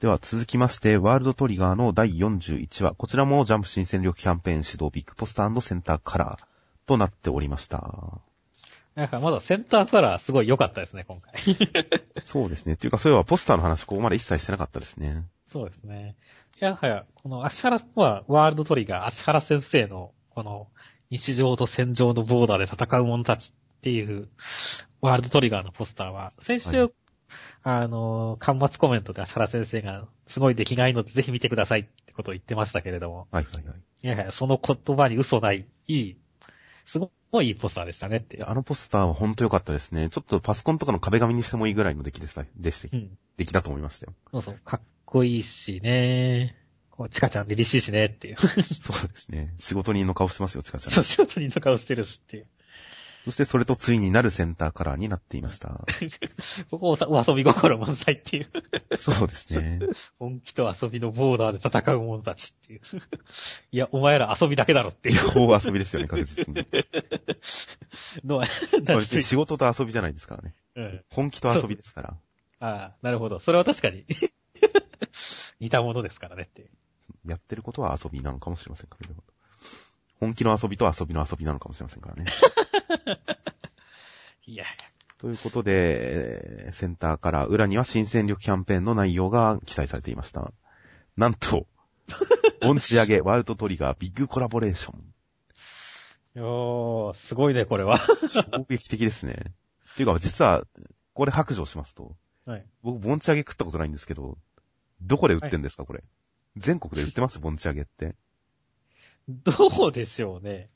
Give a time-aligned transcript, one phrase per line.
[0.00, 2.94] では続きまして、ワールドトリガーの第41話。
[2.94, 6.44] こちらもジャンプ新戦力キャンペーン指導ビッグポスターセンターカラー
[6.86, 8.20] となっておりました。
[8.94, 11.42] なんかまだセンターカラーすごい良かったですね、今回。
[12.22, 12.74] そうですね。
[12.74, 15.24] っていうか、そういえばポスターの話ここまで一切してなかったですね。
[15.46, 16.14] そうですね。
[16.62, 20.68] いやはや、この足原は、ワールドトリガー、足原先生の、この、
[21.10, 24.28] 日常と戦場のボーダーで戦う者たちっていう、
[25.00, 26.92] ワールドトリガーのポスターは、先週、はい
[27.62, 33.76] あの、端末コメントで足原先生が、すごい出来がいいのでぜひ見てくださいってことを言ってましたけれども、はいはいはい。
[34.02, 36.16] いやいや、その言葉に嘘ない、いい、
[36.84, 37.10] すご
[37.42, 40.08] いいいポスターでしたねってあのポスターは本当良かったですね。
[40.08, 43.00] ちょっとパソコンとかの壁紙にしてもいいぐらいの出来でした、でしたう。
[43.00, 43.18] ん。
[43.36, 44.14] 出来だと思いましたよ。
[44.30, 46.56] そうそう、かっこいいしね。
[46.90, 48.36] こう、チカちゃん凛々しいしねっていう。
[48.80, 49.54] そうですね。
[49.58, 50.92] 仕事人の顔してますよ、ちかちゃん。
[50.92, 52.46] そう、仕事人の顔してるしっていう。
[53.24, 55.84] そしてそれとついになるセンターカラーになっていました。
[56.70, 58.96] ここおさお遊び心満載っていう。
[58.96, 59.80] そうですね。
[60.18, 62.80] 本気と遊びのボーダーで戦う者たちっていう。
[63.72, 66.54] いや、お前ら遊びだけだろっていう大遊びですよね、確実に。
[68.24, 68.44] の
[69.02, 70.54] 仕事と遊びじゃないですからね。
[70.76, 71.04] うん。
[71.10, 72.16] 本気と遊びですから。
[72.60, 73.40] ああ、なるほど。
[73.40, 74.04] それは確かに。
[75.60, 76.70] 似たものですからねっていう。
[77.26, 79.14] やってることは遊びなのかもしれませんからね。
[80.20, 82.26] 本気の遊びと遊びの遊びなのかもしれませんからね。
[84.46, 84.64] いや、
[85.18, 90.52] ということで、センターから裏には新戦力キャンペーンの内容が記載されていました。
[91.16, 91.66] なんと、
[92.60, 96.42] ボンチ上げ、ワールドトリガー、ビッグコラボレーション。
[96.42, 97.98] おー、すごいね、これは。
[98.28, 99.54] 衝撃的ですね。
[99.92, 100.64] っていうか、実は、
[101.14, 102.66] これ白状しますと、はい。
[102.82, 104.38] 僕、ボンチ上げ食ったことないんですけど、
[105.02, 106.02] どこで売ってんですか、これ？
[106.56, 107.40] 全国で売ってます？
[107.40, 108.14] ボンチ上げって。
[109.28, 110.70] どうでしょうね。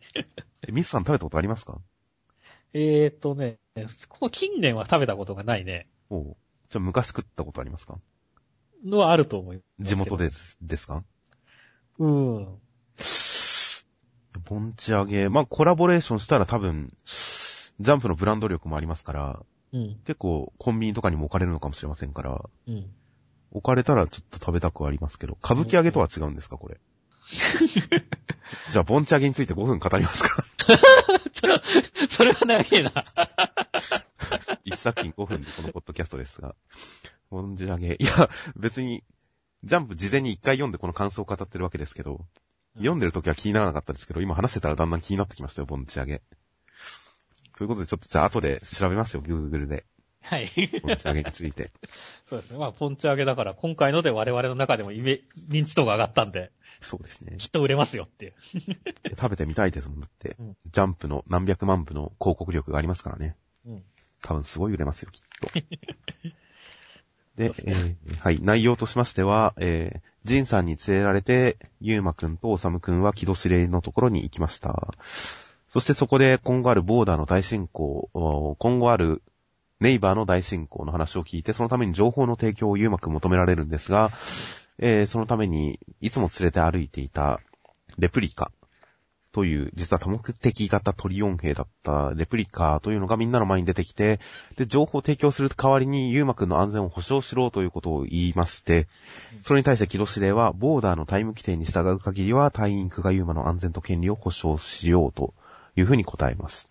[0.66, 1.80] えミスさん食べたことありますか？
[2.74, 3.58] えーとね、
[4.08, 5.88] ここ近年は食べたことがないね。
[6.10, 6.36] おう
[6.68, 7.98] じゃあ昔食ったことありますか？
[8.84, 9.88] のはあると思います。
[9.88, 10.30] 地元で。
[10.30, 11.04] すですか？
[11.98, 12.58] うん。
[14.44, 19.42] ボンチ上げ、まあコラボレーションしたら多分、ジャンプのブランド力もありますから、
[19.72, 20.00] うん。
[20.04, 22.90] 結構コンビニとかにも置かれるのかもしれませんから、うん。
[23.52, 26.80] 置かれたらちょっと食べたくはありますけど、歌舞伎揚げとは違うんですか、これ。
[28.70, 30.44] じゃあ、ボンチ揚げについて5分語りますか
[32.08, 33.04] それは長いな。
[34.64, 36.54] 一作品5分でこのポッドキャストですが。
[37.30, 37.94] ボンチ揚げ。
[37.94, 39.02] いや、別に、
[39.64, 42.26] ジャンプ事前に一回読んでこの感想を語ってるわけですけど、
[42.76, 46.22] 読んでる時は気にならなかったですけど、今話してたらだんだん気になってきましたよ、ボンチ揚げ。
[47.56, 49.84] ということで、ちょっとじゃあ後で調べますよ、Google で。
[50.22, 50.50] はい。
[50.82, 51.70] ボンチ揚げについて。
[52.28, 52.58] そうですね。
[52.58, 57.36] まあ、ポンチ揚げだから、今回ので我々の中でもイメ認知度が上がったんで、そうですね。
[57.38, 58.34] きっと売れますよっていう。
[59.10, 60.56] 食べてみたいですもん、だってうん。
[60.70, 63.36] ジャンプの何百万部の広告力がありますからね。
[63.66, 63.84] うん。
[64.22, 65.48] 多分すごい売れますよ、きっと。
[67.36, 74.94] でですねえーはい、内容としましては、えー、ジンさんに連れられて、ユーマくんとオサムくんは木戸司令のところに行きました。
[75.68, 79.22] そしてそこで今後あるボーダーの大進行、お今後ある
[79.82, 84.12] ネイバーの大進行の話を聞いて、そのために情報の提供をユーマく求められるんですが、
[84.78, 87.40] えー、そのためにいつも連れて歩いていた
[87.98, 88.52] レプリカ
[89.32, 94.20] という、実は多目的型トリオン兵だったレプリカというのがみんなの前に出てきて、
[94.56, 98.86] で、情報を提供する代わりにユーマくんの安全を保証しろということを言いまして、
[99.42, 105.34] それに対してキロ司令は、ボーダーのタイム規定に従う限りは、隊員クガユーマの安全と権利を保証しようと
[105.74, 106.70] いうふうに答えます。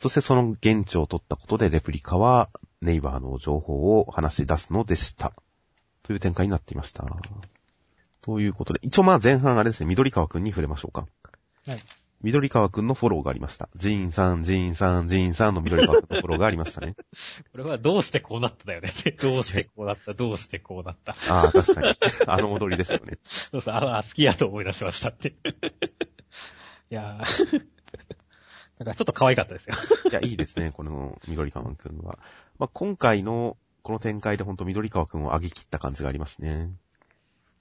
[0.00, 2.48] そしてその現地を取ったことで、レプリカは、
[2.80, 5.34] ネイバーの情報を話し出すのでした。
[6.02, 7.04] という展開になっていました。
[8.22, 11.06] ということで、一応まあ前半あれですね、緑川くんに触れましょうか。
[11.66, 11.84] はい。
[12.22, 13.68] 緑川くんのフォローがありました。
[13.76, 16.96] ジーンさん、ジーンさん、ジーンさんの緑川くんのフォローがありましたね。
[17.52, 18.90] これはどうしてこうなっただよね。
[19.20, 21.14] どうしてこうなった、どうしてこうなった？
[21.28, 21.88] ああ、確かに。
[22.26, 23.18] あの踊りですよね。
[23.24, 25.28] そうそう、あ、あ好きやと思い出しましたって。
[25.28, 27.66] いやー。
[28.80, 29.74] なんかちょっと可愛かったですよ。
[30.10, 32.18] いや、いいですね、 この緑川くんは。
[32.58, 36.72] まあ、今回のこの展開でほんと緑川くんを上げ切った感じがありますね。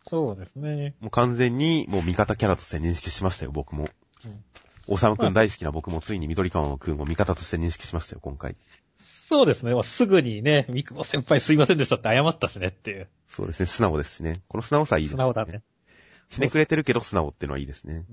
[0.07, 0.95] そうですね。
[1.01, 3.89] もう完全にもう味方キャラとして認識しましたよ、僕も。
[4.25, 4.44] うん
[4.92, 8.56] おさむくん大好きな僕もついに緑川くんを味方として認識しましたよ、今回。
[8.98, 9.75] そうですね。
[9.75, 13.07] まあすぐにね、三久保先輩すいませんでしたって謝ったしねっていう。
[13.27, 14.42] そうですね、素直ですしね。
[14.48, 15.18] この素直さいいですね。
[15.18, 15.62] 素直だね。
[16.30, 18.06] ひねくれてるけど素直ってのはいいですね。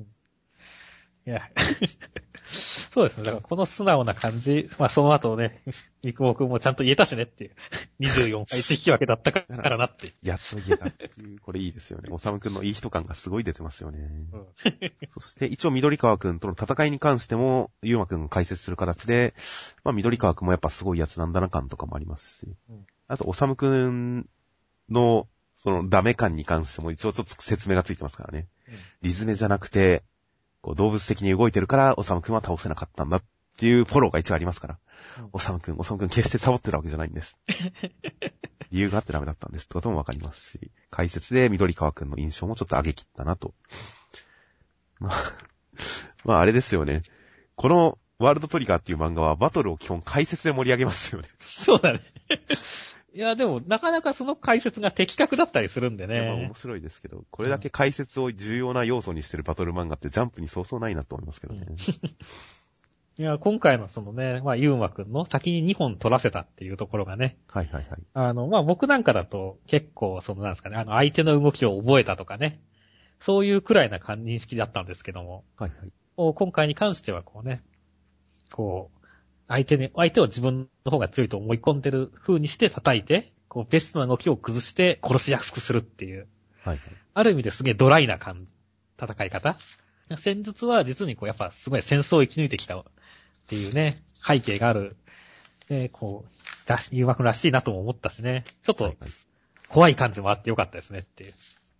[1.26, 1.50] いや。
[2.92, 3.24] そうですね。
[3.24, 5.62] だからこの素直な感じ、まあその後ね、
[6.04, 7.56] 三久保くんもちゃんと言えたしねっていう。
[8.00, 10.14] 24回引き分けだったからなって。
[10.22, 12.08] やっと言えたっていう、これいいですよね。
[12.12, 13.98] おさむくんのいい人感がすごい出てますよね。
[13.98, 14.46] うん
[15.12, 19.34] そして、一応緑川くんとの戦いに関しても、ゆうまくんが解説する形で、
[19.82, 24.28] まあ緑川くんもやっぱすごいやつなんだな感とかもありますしうん、あと、おさむくん
[24.88, 28.46] のそのダメ感に関しても一応ちょっと説明がついてますからね。
[29.02, 30.04] リズメじゃなくて、
[30.66, 33.22] こう動物的に動いてるから、おさむくんは倒せなかったんだっ
[33.56, 34.78] ていうフォローが一応ありますから。
[35.20, 37.38] うんおさむくん、おさむくん決してサボってたわけじゃないんです。
[38.72, 43.54] 理由があってダメだったんですってこともわかりますし、解説で緑川くんの印象もちょっと上げ切ったなと。
[44.98, 45.12] まあ、
[46.24, 47.02] まああれですよね。
[47.54, 51.28] このワールドトリガーっていう漫画はバトルを基本解説で盛り上げますよね。
[51.38, 52.00] そうだね。
[53.16, 56.54] いや、でも、なかなかその解説が的確だったりするんでまあね面。
[56.54, 61.64] 白いですけど、これだけ解説を重要な要素にしてるバトル漫画ってジャンプにそうそうないなと思いますけどね。
[63.18, 68.02] いや、今回のそのね、まあ、ゆうまくんの先に2本取らせたっていうところがね、はいはいはい。
[68.12, 72.60] あの、まあ、僕なんかだと結構、そのなんですかね、あの、相手の動きを覚えたとかね、
[73.18, 76.34] そういうくらいな感認識だったんですけども、はいはい。
[76.34, 77.62] 今回に関してはこうね、
[78.50, 78.95] こう、
[79.48, 86.26] 相手に、相手を自分の方が強いと思い込んでる風にして叩いて、こう、ベストな動きを崩して殺しやすくするっていう、
[86.62, 86.78] はいはい。
[87.14, 88.46] ある意味ですげえドライな感
[89.00, 89.56] 戦い方
[90.18, 92.84] 戦術は実にこう、やっぱすごい戦争を生き抜いてきたっ
[93.48, 94.96] ていうね、背景がある、
[95.68, 98.94] ね、こう、らし、ゆうまくんらしいなとも思ったしね、ちょっと
[99.68, 101.30] 怖い感じもあってよかったですねっていう。
[101.30, 101.34] い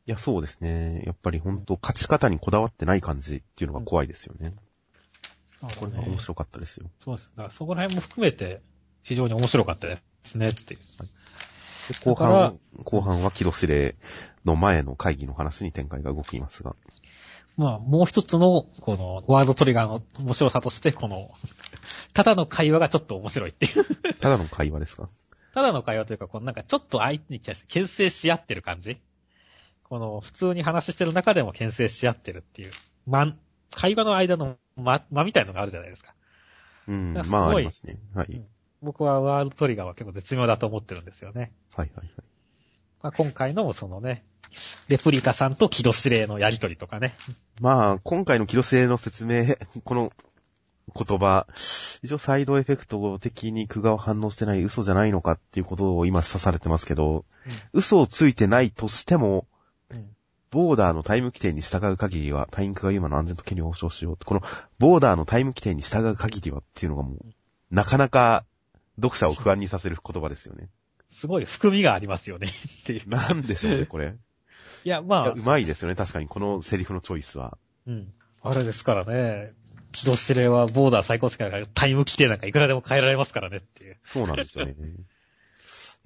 [0.06, 1.02] や、そうですね。
[1.04, 4.54] やっぱり本当勝ち方にこだわってない感じっていうのが怖いですよね。
[5.60, 6.90] これは面白かったですよ。
[7.02, 7.30] そうです。
[7.36, 8.60] だからそこら辺も含めて、
[9.02, 10.80] 非常に面白かったですねっていう。
[11.88, 13.94] で後だから半、後半は木戸司令
[14.44, 16.74] の前の会議の話に展開が動きますが。
[17.56, 21.30] まあ、もう一つの、この、ワールドトリガーの面白さとして、この、
[22.12, 23.84] ただの会話がちょっと面白いっていう。
[24.20, 25.08] ただの会話ですか？
[25.54, 29.00] ただの会話というか、このなんかちょっと相手に対して牽制し合ってる感じ
[29.84, 32.72] この、普通に話してる中でも牽制し合ってるっていう。
[33.06, 33.34] ま、
[33.70, 36.14] 会話の間の間、間みたいのがあるじゃないですか。
[36.88, 37.98] うん、まあありますね。
[38.14, 38.42] はい。
[38.82, 41.52] 僕はワールドトリガーは結構絶妙だと思ってるんですよね。
[41.74, 42.10] はいはいはい。
[43.02, 44.24] まあ、今回のそのね、
[44.88, 47.14] レプリカさんと木戸司令のやりとりとかね。
[47.60, 50.12] まあ、今回の木戸司令の説明、 この
[50.94, 51.46] 言葉、
[52.02, 57.24] 一応サイドエフェクト的に久我は反応してない嘘じゃないのかっていうことを今刺されてますけど、
[57.72, 59.55] 嘘をついてないとしても、うん。
[60.56, 64.16] ボーダーのタイム規定に従う限りは、タインクがユーマの安全と権利を保障しよう。
[64.24, 64.40] この、
[64.78, 67.18] ボーダーのタイム規定に従う限りはっていうのがもう、
[67.70, 68.46] なかなか、
[68.96, 70.70] 読者を不安にさせる言葉ですよね。
[71.10, 72.54] すごい含みがありますよね。
[72.82, 73.06] っていう。
[73.06, 74.14] なんでしょうね、これ。
[74.84, 77.58] いや、まあう、まいですよね、確かに、このセリフのチョイスは。
[77.86, 78.14] うん。
[78.40, 79.52] あれですからね、
[79.92, 83.98] 木戸司令はボーダー最高世界からタイム規定なんかいくらでも変えられますからねっていう。
[84.02, 84.74] そうなんですよね。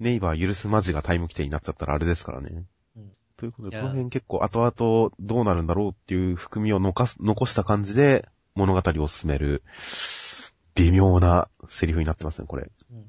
[0.01, 2.65] ネイバー許すマジがタイム規定になっちゃったらあれですからね。
[3.45, 9.63] うんということで、この辺結構後々どうなるんだろうっていう含みを残す、残した感じで物語を進める、
[10.75, 12.69] 微妙なセリフになってますね、これ。
[12.91, 12.97] うん。
[12.99, 13.03] い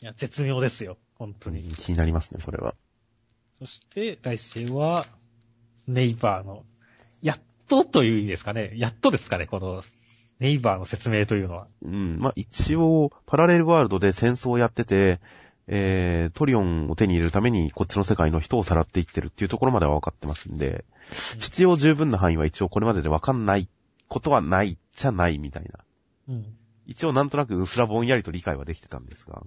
[0.00, 0.96] や、絶妙ですよ。
[1.14, 1.62] 本当に。
[1.76, 2.74] 気になりますね、それは。
[3.58, 5.06] そして、来週は、
[5.86, 6.64] ネイバーの、
[7.22, 8.72] やっとという意味ですかね。
[8.76, 9.82] やっとですかね、この、
[10.38, 11.68] ネイバーの説明というのは。
[11.82, 12.18] うん。
[12.18, 15.20] まあ、一応、パラレルワールドで戦争をやってて、
[15.72, 21.00] えー、トリオンを手に入れるためにこっちの世界の人をさらっていってるっていうところまでは分かってますんで、うん
[21.38, 23.68] 必要十分な範囲は一応これまでで分かんない
[24.08, 25.80] ことはないじゃないみたいな。
[26.28, 26.46] うん。
[26.86, 29.42] 一応なんとなくうすらぼんやりと理解はできてたんですが。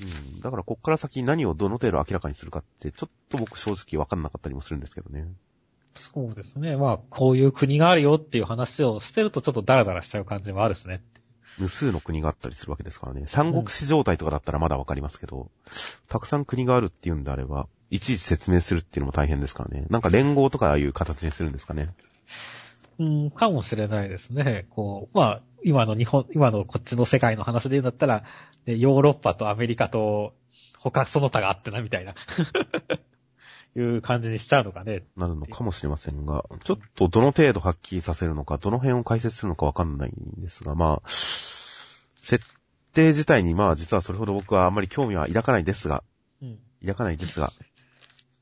[0.00, 0.40] うん。
[0.40, 5.26] だからこっから先何をどの程度明らかにするかって、ちょっと僕正直分かんなかったりもするんですけどね。
[5.94, 6.76] そうですね。
[6.76, 11.02] まあ、こういう国があるよっていう話をしてるとちょっとダラダラしちゃう感じもあるしね。
[11.58, 13.24] 無数の国があったりするわけですからね。
[13.26, 15.50] 三国志状態とかだったらまだわかりますけど、
[16.08, 19.86] たくさん国があるっていうんであれば、いちいち説明するっていうのも大変ですからね。
[19.90, 21.90] なんか連合とかああいう形にするんですかね。
[22.98, 24.66] うん、かもしれないですね。
[24.70, 28.24] こう、まあ、今の日本、今のこっちの世界の話で言うんだったら、
[28.66, 30.34] ヨーロッパとアメリカと
[30.78, 32.14] 他その他があってな、みたいな。
[33.76, 35.04] いう感じにしちゃうのかね。
[35.16, 42.44] なるのかもしれませんが、ちょっとどの程度はっきりさせるのか、どの辺を解説するのかわかんないんですが、まあ、設
[42.94, 46.02] 定自体にまあ実はそれほど僕はあんまり興味は抱かないですが、
[46.40, 46.58] うん。
[46.80, 47.52] 抱かないですが、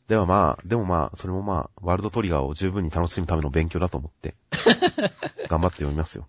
[0.07, 4.35] ではまあ、でもまあ、それもまあ、ワールドトリガーを十分に楽しむための勉強だと思って、
[5.49, 6.29] 頑張って読みますよ。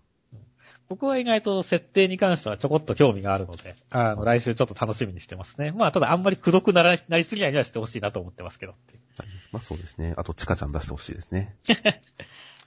[0.88, 5.72] 僕は意外と設定に関してはちょこっと興味があるので、あの、来週ちょっと楽しみにしてますね。
[5.72, 9.00] まあ、ただあんまりくどくならなりすぎないにはしてほしいなと思ってますけどっていう。
[9.18, 10.14] はいまあそうですね。
[10.16, 11.56] あと、チカちゃん出してほしいですね。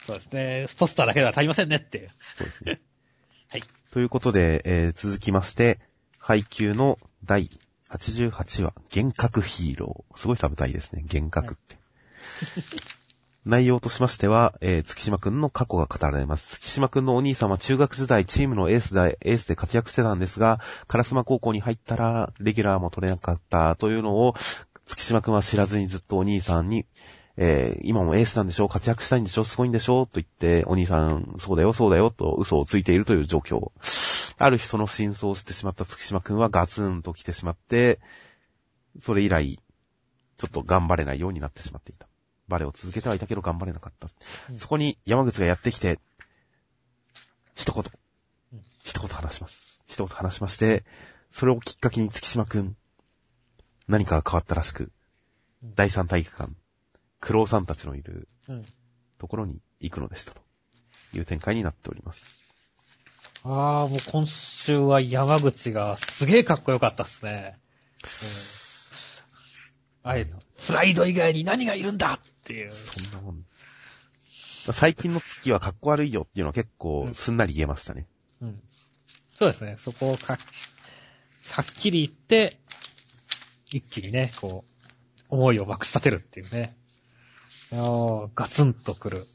[0.02, 0.68] そうですね。
[0.78, 2.10] ポスターだけでは足りませんねっていう。
[2.36, 2.82] そうですね。
[3.50, 3.64] はい。
[3.92, 5.80] ということで、えー続きまして、
[6.18, 7.50] 配給の第
[7.90, 10.18] 88話、幻覚ヒーロー。
[10.18, 11.04] すごいサブタイですね。
[11.04, 11.78] 幻覚って。
[13.46, 16.60] 内容としましては、えー月島くんの過去が語られます。
[16.60, 24.36] 月島くんのお兄さんは中学時代チームのエースで、エースで活躍してたんですが、烏丸高校に入ったら、レギュラーも取れなかったというのを、
[24.86, 26.86] 月島くんは知らずにずっとお兄さんに、
[27.38, 33.72] えー、今もエースなんでしょ活躍したいんでしょすごいんでしょと言って、お兄さん、そうだよ、そうだよ、と嘘をついているという状況。
[34.38, 38.00] ある日その真相を知ってしまった月島くんはガツンと来てしまって、
[39.00, 39.58] それ以来、
[40.38, 42.10] ちょっと頑張れないようになってしまっていた。
[42.50, 44.10] バレエを続けてはいたけど頑張れなかった。
[44.50, 46.00] うん、そこに山口がやってきて、
[47.56, 47.84] 一言、
[48.54, 49.82] うん、一言話します。
[49.88, 50.84] 一言話しまして、
[51.32, 52.76] それをきっかけに月島くん、
[53.88, 54.92] 何かが変わったらしく、
[55.64, 56.52] うん、第三体育館、
[57.22, 58.28] クロウさんたちのいる、
[59.20, 60.42] ところに行くのでしたと
[61.14, 62.52] いう展開になっております。
[63.44, 67.54] ああ、もう今週は山口がすげえかっこよかったっすね。
[70.04, 70.34] あえて、
[70.66, 72.72] プライド以外に何がいるんだっていう。
[72.72, 73.46] そんなもん。
[74.74, 78.08] 最近の月はかっこ悪いよっていうのは結構すんなり言えましたね。
[78.42, 78.62] うん。
[79.38, 79.76] そうですね。
[79.78, 80.38] そこをか、
[81.52, 82.58] はっきり言って、
[83.72, 86.76] 一気にね、こう、思いをまくし立てるっていうね。
[87.72, 89.28] いやー、ガツンとくる。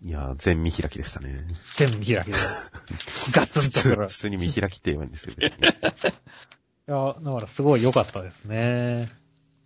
[0.00, 1.44] いやー、全見開きでしたね。
[1.76, 2.32] 全見開きで。
[3.34, 4.08] ガツンとくる。
[4.08, 5.52] 普通に見開きって言えばいいんですよ、ね。
[6.88, 9.12] いや、だからすごい良かったですね。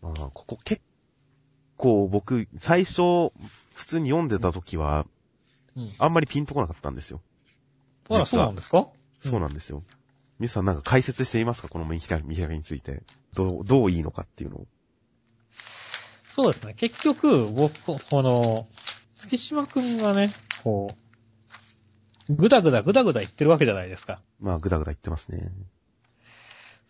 [0.01, 0.83] まあ、ここ結
[1.79, 3.33] 構僕、最初、
[3.73, 5.07] 普通に読んでた時は、
[5.75, 7.23] うん、あんまりピンとこなかったんですよ。
[8.11, 8.89] あら、そうなんですか？
[9.21, 9.83] そうなんですよ。
[10.39, 11.69] ミスさんなんか解説していますか？
[11.69, 13.03] この見開きについて。
[13.35, 14.67] どう、どういいのかっていうのを。
[16.35, 16.75] そうですね。
[16.75, 18.67] 結局、僕、この、
[19.17, 20.33] 月島くんがね、
[20.63, 20.95] こ
[22.29, 24.21] う、ぐだぐだぐだぐだ言ってるわけじゃないですか。
[24.41, 25.51] まあ、ぐだぐだ言ってますね。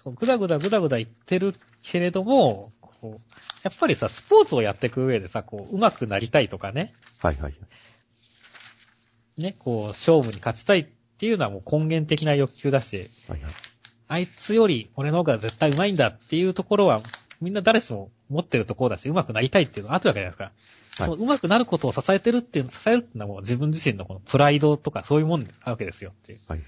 [0.04, 6.94] ぐだぐだぐだぐだ言ってるけれども、こう、やっぱりさ、スポーツをやっていく上でさ、こう、上手くなりたいとかね。
[7.20, 7.54] はいはい。
[9.38, 10.86] ね、こう、勝負に勝ちたいっ
[11.18, 13.52] ていうのはもう根源的な欲求だし、はいはい。
[14.10, 17.02] あいつより俺の方が絶対上手いんだっていうところは、
[17.40, 20.44] みんな誰しも持ってるところだし、上手くなりたいっていうのがあるわけじゃないですか。
[21.04, 26.40] はい、その上手くなることを支えてるっていう、支えるっていうのはもう自分自身のこのプライドとかそういうもんあるわけですよっていう。
[26.48, 26.60] はい。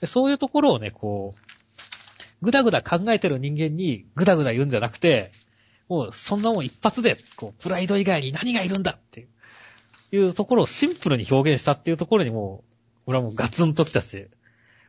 [0.00, 5.32] でそういうところをね、こう、ぐだぐだ考えてる人間にぐだぐだ言うんじゃなくて、
[5.90, 9.28] もうそんなもん一発で、こう、プライド以外に何がいるんだっていう、
[10.12, 12.74] いうところをシンプルに表現したっていうところにもう、
[13.06, 14.28] 俺はもうガツンと来たし、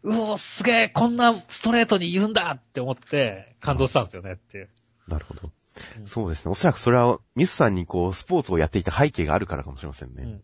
[0.03, 4.69] うおすげえこんなストレートに言うんだって思って感動したんですよねっていう。
[5.07, 5.51] なるほど。
[5.99, 6.51] うん、そうですね。
[6.51, 10.23] おそらくそれは、ミスさんにこう、スポーツをやっていた背景があるからかもしれませんね。
[10.23, 10.43] うん、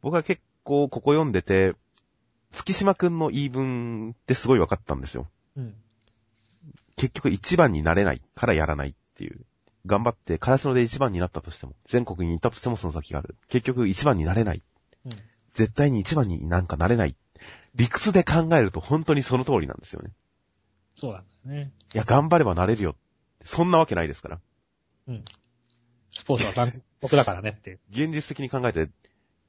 [0.00, 1.74] 僕は結構ここ読んでて、
[2.52, 5.26] 月島くんの言い分ってすごい分かったんですよ。
[5.56, 5.74] うん。
[6.94, 9.44] 結局一番になれないからやらないっていう。
[9.86, 13.36] 頑張ってカラスノで一番になったとしても、全国に行ったとしてもその先がある。
[13.48, 14.62] 結局一番になれない。
[15.04, 15.12] うん、
[15.54, 17.16] 絶対に一番になんかなれない。
[17.74, 20.12] 理屈で考えると本当にその通りなんですよね。
[20.98, 21.72] そうなんだよね。
[21.94, 22.96] いや、頑張ればなれるよ。
[23.44, 24.40] そんなわけないですから。
[25.08, 25.24] うん。
[26.10, 27.80] スポーツは残酷だからねっていう。
[27.90, 28.90] 現実的に考えて、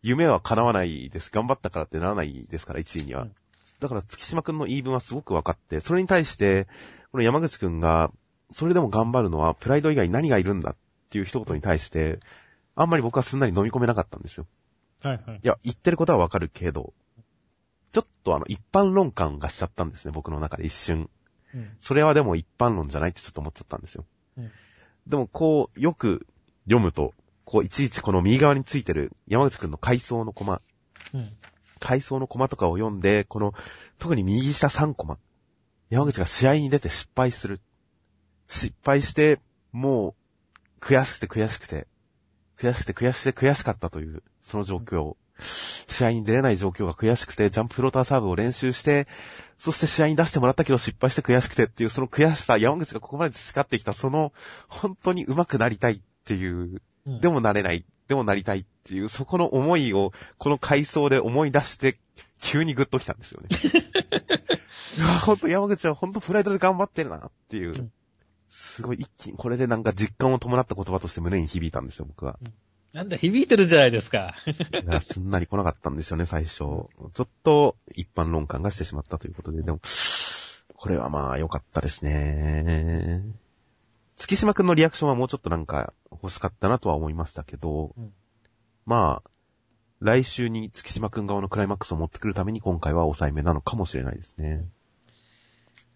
[0.01, 1.31] 夢は叶わないです。
[1.31, 3.23] 頑張ったからってならないですから、1位には。
[3.23, 3.35] うん、
[3.79, 6.67] だから月島くんの言い分はすごく分かって、それに対して、
[7.11, 8.09] この山口くんが、
[8.49, 10.77] それでも頑張るのは、プライド以外に何がいるんだっ
[11.09, 12.19] ていう一言に対して、
[12.75, 14.45] あんまり僕はすんなり飲み込めなかったんですよ。
[15.03, 15.39] はいはい。
[15.43, 16.93] いや、言ってることはわかるけど、
[17.91, 21.09] ちょっとあの、一般論感がしちゃったんですね、僕の中で一瞬。
[21.53, 24.05] うん、それはでも一般論じゃないってちょっと思っちゃったんですよ。
[24.37, 24.51] うん、
[25.07, 26.27] でも、こう、よく
[26.65, 27.13] 読むと、
[27.45, 30.61] こう、いちいちこの右側についてる山口くんの階層のコマ、
[31.13, 31.31] うん、
[31.79, 33.53] 階層のコマとかを読んで、この、
[33.97, 35.17] 特に右下3コマ、
[35.89, 37.61] 山口が試合に出て失敗する。
[38.47, 39.39] 失敗して、
[39.71, 40.13] もう、
[40.79, 41.87] 悔しくて悔しくて、
[42.57, 45.15] 悔しくて悔しくて悔しかったという、その状況。
[45.39, 49.07] 試合に出れない状況が悔しくて、ジャンプフローターサーブを練習して、
[49.57, 54.33] そして試合に出してもらったけど失敗して悔しくてっていう、その悔しさ、山口がここまで培ってきた、その、
[54.67, 61.97] 本当に上手くなりたいっていう、でもなれない、でもなりたいっていう、そこの思いを、この回想で思い出して、
[62.39, 63.47] 急にグッときたんですよね。
[64.97, 67.91] いや、ほんと山口はほんとプライドで頑張ってるなっていう。
[68.47, 72.39] すごい一気に、これでなんか実感を伴った言葉として胸に響いたんですよ、僕は。
[72.93, 74.35] なんだ、響いてるじゃないですか。
[75.01, 76.57] すんなり来なかったんですよね、最初。
[76.57, 76.87] ちょ
[77.23, 79.79] っと一般論感がしてしまったということで、でも、
[80.75, 83.23] これはまあ良かったですね。
[84.15, 88.13] 月島くんのリアクションはもうちょっとなんか欲しかったなとは思いましたけど、うん、
[88.85, 89.29] まあ、
[89.99, 94.65] 来週に月島くん側のクライマックスを持ってくるために今回は抑えめなのかもしれないですね。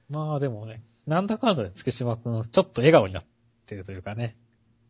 [0.09, 3.25] まあでもね、なんだかんだで月島くん、ちょっと笑顔になっ
[3.65, 4.35] てるというかね、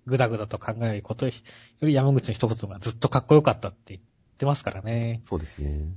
[0.06, 1.34] ぐだぐだと考えることよ
[1.82, 4.02] り山口の一言がずっとかっこよかったって言っ
[4.38, 5.22] てますからね。
[5.24, 5.92] そうですね。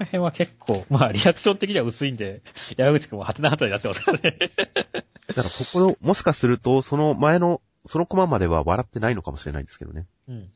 [0.00, 2.42] の辺は結構、まあリアクション的には薄いんで、
[2.76, 4.38] 山口くんもハテナハテナになってますからね。
[5.28, 10.06] だからここ、もしかすると、その前の、そのコマまでは笑ってないのかもしれないですけどね。
[10.28, 10.50] うん。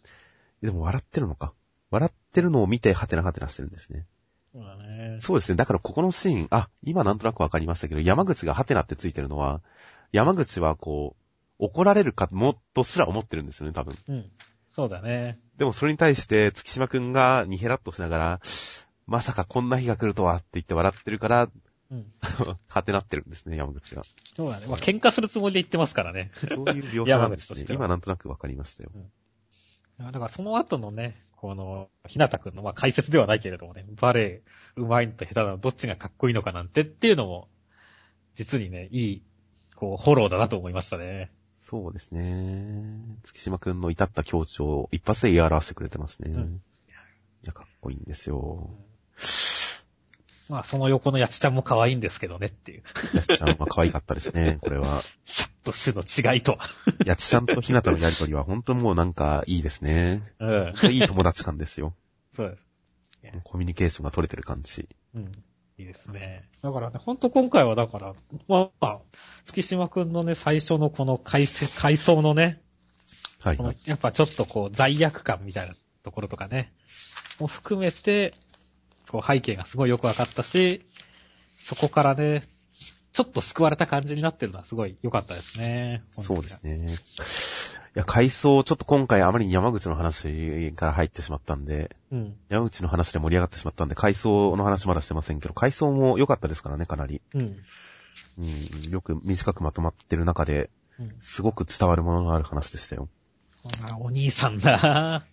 [0.63, 1.55] でも笑ってるのか。
[1.91, 4.07] 笑ってるのを見てハテナハテナしてるんですね。
[4.53, 5.19] そうだね。
[5.21, 5.57] そうですね。
[5.57, 9.63] だからここのシーン、あ、今なんとなくわかりましたけど、山口がハテナってついてるのは、
[10.13, 11.23] 山口はこう、
[11.59, 13.97] 怒られるかもとすら思ってるんですよね、多分。
[14.09, 14.31] うん。
[14.69, 15.39] そうだね。
[15.57, 18.41] でもそれに対して、月島くんがにへらっとしながら、
[19.07, 21.49] まさかこんな日が来るとはって言って笑ってるから、
[21.91, 22.07] うん。
[22.69, 24.03] はてなってるんですね、山口が。
[24.37, 24.67] そうだね。
[24.67, 26.31] まあ喧嘩するつもりで言ってますからね。
[26.35, 28.91] そういう描写なんですね 今なんとなくわかりましたよ。
[30.07, 34.43] だからその後のね、この、ひなたくんの、まあ解説ではないけれどもね、バレエ、
[34.77, 37.49] うまいのと下手なの、どっちがかっこいいのかなんてっていうのも、
[38.35, 39.23] 実にね、いい、
[39.77, 41.31] こう、フォローだなと思いましたね。
[41.61, 43.19] そうですね。
[43.23, 46.33] 月島くんの至った境地を一発で言い表してくれてますね。
[46.35, 46.61] うん
[47.45, 48.71] いや、かっこいいんですよ。
[50.49, 52.83] まあその横のやつちゃんも可愛いんですけどねっていう。
[53.15, 55.03] やちちゃんは可愛かったですね、 これは。
[55.25, 56.59] シャッと種の違いとは。
[57.07, 60.23] やちちゃんとひなたのやりとりは本当にもうなんかいいですね。
[60.39, 60.47] う
[60.89, 60.93] ん。
[60.93, 61.95] いい友達感ですよ。
[62.35, 62.73] そうです。
[63.45, 64.89] コミュニケーションが取れてる感じ。
[65.15, 65.33] うん。
[65.79, 66.49] いいですね。
[66.63, 68.15] だからね、ほんと今回はだから、
[68.49, 69.01] まあ、
[69.45, 72.61] 月島くんのね、最初のこの回せ回想のね、
[73.41, 73.63] はいこ。
[73.65, 76.73] のやっぱちょっとこう罪悪感みたいなところとかね、
[77.39, 78.35] も含めて、
[79.13, 80.85] こう背景がすごいよくわかったし、
[81.59, 82.49] そこからね、
[83.13, 86.03] ちょっと救われた感じになってるのはすごい良かったですね。
[86.13, 86.97] そうですね。
[87.95, 92.37] いや、回想、ちょっと今回あまりに山口の話から入ってしまったんで、うん。
[92.49, 97.21] 山口の話で盛り上がってしまったんで、回想の話まだしてませんけど、回想も良かったですからね、かなり。
[97.35, 97.57] うん。
[98.39, 101.13] うん、よく短くまとまってる中で、うん。
[101.21, 103.11] すごく伝わるものがある話でしたよ。
[103.85, 105.27] あお兄さんだ。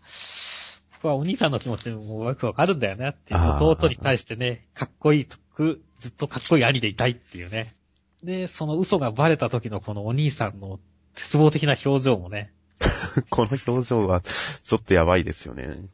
[1.01, 3.39] 僕はお兄さんの気持ちもよくわかるんだよねっていう。
[3.39, 7.73] あー弟に対してね、かっこいいとく、ずっとかっこいい兄でいたいっていうね。
[8.21, 10.77] で、その嘘がバレた時のこのお兄さんの
[11.15, 12.51] 絶望的な表情もね。
[13.29, 15.63] この表情は、ちょっとやばいですよね。
[15.63, 15.89] うん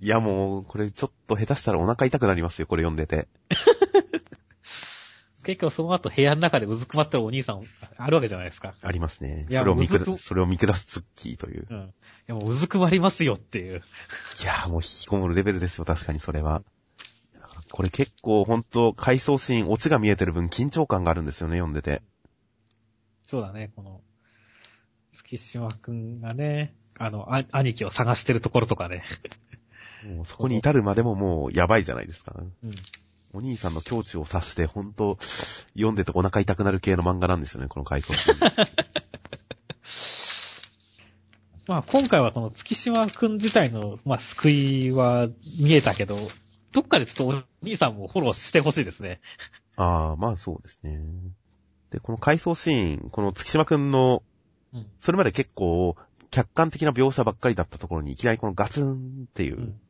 [0.00, 3.28] いや、もう、これちょっと下手したらお腹痛くなりますよ、これ読んでて。
[5.44, 7.62] 結構その後部屋の中でうずくまってるお兄さん
[7.96, 8.74] あるわけじゃないですか。
[8.82, 9.46] ありますね。
[9.50, 11.66] それを見下す、それを見下すツッキーという。
[11.70, 11.78] うん。
[11.78, 11.92] い
[12.26, 13.82] やもううずくまりますよっていう。
[14.42, 16.62] いや、もう引きこもるレベルですよ、確かにそれは。
[17.70, 22.02] これ結構、ほんと、回想シーン、オチが見えてる分、緊張感があるんですよね、読んでて。
[23.28, 24.00] そうだね、この、
[25.12, 29.02] 月島くんがね、あの、あ兄貴を探してるところとかね。
[30.06, 32.44] もうそこに至るまでももう、やばいじゃないですか。
[32.62, 32.74] うん。
[33.34, 35.18] お兄さんの境地を察して、ほんと、
[35.74, 38.38] 読んでてお腹痛くなる系の漫画なんですよね、この回想シーン。
[41.66, 46.30] まあ今回はこの月島くん自体の、まあ救いは見えたけど、
[46.72, 49.20] どっかでちょっとお兄さんもフォローしてほしいですね。
[49.76, 51.00] ああ、まあそうですね。
[51.90, 54.22] で、この回想シーン、この月島くんの、
[54.72, 54.86] うん。
[55.00, 55.96] それまで結構、
[56.30, 59.80] 客観的な描写ばっかりだったところに、いきなりこのガツンっていう、うん。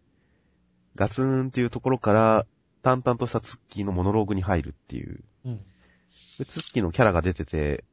[0.94, 2.46] ガツンっていうところから、
[2.84, 5.24] 淡々としたツッキーのモノローグに入るっていう。
[5.46, 5.56] うん。
[6.38, 7.84] でツッキーのキャラが出てて、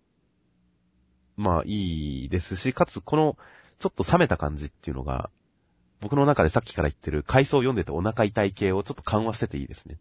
[1.38, 3.38] まあいいですし、かつこの、
[3.80, 5.30] ちょっと冷めた感じっていうのが、
[6.01, 9.97] 僕の中でさっきから言ってる回想を読んでてお腹痛い系をちょっと緩和してていいですね。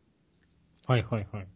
[0.87, 1.46] はいはいはい。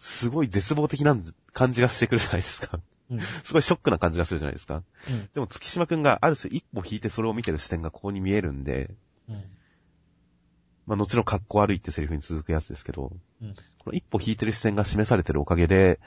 [0.00, 1.16] すごい絶望的な
[1.52, 2.80] 感じがしてくるじゃないですか。
[3.10, 3.20] うん。
[3.20, 4.76] すごいショックな感じがするじゃないですか。
[5.10, 5.28] うん。
[5.34, 8.94] でも月島くんがある種一歩引いてそれを見てる視点がここに見えるんで、
[9.28, 9.57] うん。
[10.88, 13.54] まあ後の格好悪いってセリフに続くやつですけど、うん。
[13.78, 16.00] この一歩引いてる視点が示されてるおかげで、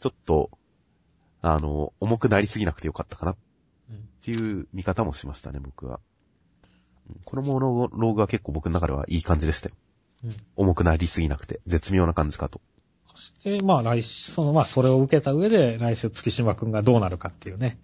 [0.00, 0.50] ちょっと、
[1.42, 3.36] あの、重くなりすぎなくてよかったかなっ
[3.90, 4.08] うん。
[4.22, 6.00] ていう見方もしましたね、僕は。
[7.10, 9.74] うんこのモノローグは結構僕の中ではいい感じでしたよ。
[10.24, 10.36] うん。
[10.56, 12.62] 重くなりすぎなくて、絶妙な感じかと。
[13.14, 17.78] そして、まあ来週、そのまあそれを受けた上で、来週月島くんがどうなるかっていうね。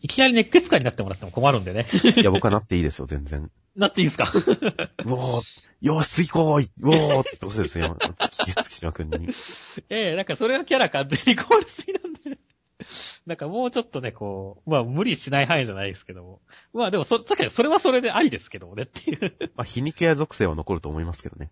[0.00, 1.86] いきなり熱血感になってもらっても困るんでね。
[2.16, 3.50] いや、僕はなっていいですよ、全然。
[3.76, 4.32] なっていいですか？
[5.04, 5.42] うおー、
[5.82, 9.28] よし、次行こううおーって言ってほしいですよ、月、月島くんに。
[9.90, 12.38] ええなんかそれはキャラ完全に壊れすぎなんで。
[13.26, 16.40] なんかもうちょっとね、こう、まあ無理しない範囲じゃないですけども。
[16.72, 19.36] まあでもそ、確かにそれはそれでありですけどもねっていう。
[19.56, 21.50] まあ、皮肉や属性は残ると思いますけどね。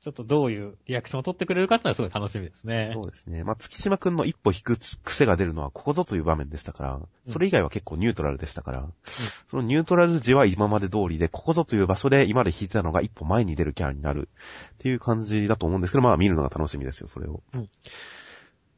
[0.00, 2.88] うんちょっとどういうリアクションを取ってくれるかってのはすごい楽しみですね。
[2.90, 3.44] そうですね。
[3.44, 14.30] まあ、月島くんの一歩引く癖が出るのはここぞという場面でしたから、それ以外は結構ニュートラルでしたから、そのニュートラル時は今まで通りで、ここぞという場所で今まで引いてたのが一歩前に出るキャラになる
[14.72, 17.42] っていう感じだと思うんですけど、まあ見るのが楽しみですよ、それを。
[17.52, 17.68] うん